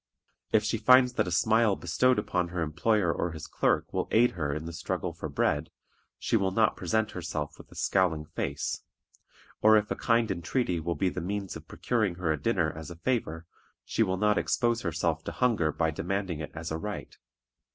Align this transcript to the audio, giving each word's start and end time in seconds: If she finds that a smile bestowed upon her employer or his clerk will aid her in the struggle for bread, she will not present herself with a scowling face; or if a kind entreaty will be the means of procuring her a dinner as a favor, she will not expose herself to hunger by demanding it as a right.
If 0.51 0.63
she 0.63 0.79
finds 0.79 1.13
that 1.13 1.27
a 1.27 1.31
smile 1.31 1.75
bestowed 1.75 2.17
upon 2.17 2.47
her 2.47 2.63
employer 2.63 3.13
or 3.13 3.33
his 3.33 3.45
clerk 3.45 3.93
will 3.93 4.07
aid 4.09 4.31
her 4.31 4.51
in 4.51 4.65
the 4.65 4.73
struggle 4.73 5.13
for 5.13 5.29
bread, 5.29 5.69
she 6.17 6.35
will 6.35 6.49
not 6.49 6.75
present 6.75 7.11
herself 7.11 7.59
with 7.59 7.71
a 7.71 7.75
scowling 7.75 8.25
face; 8.25 8.81
or 9.61 9.77
if 9.77 9.91
a 9.91 9.95
kind 9.95 10.31
entreaty 10.31 10.79
will 10.79 10.95
be 10.95 11.09
the 11.09 11.21
means 11.21 11.55
of 11.55 11.67
procuring 11.67 12.15
her 12.15 12.31
a 12.31 12.41
dinner 12.41 12.71
as 12.75 12.89
a 12.89 12.95
favor, 12.95 13.45
she 13.85 14.01
will 14.01 14.17
not 14.17 14.39
expose 14.39 14.81
herself 14.81 15.23
to 15.25 15.31
hunger 15.31 15.71
by 15.71 15.91
demanding 15.91 16.39
it 16.39 16.49
as 16.55 16.71
a 16.71 16.79
right. 16.79 17.19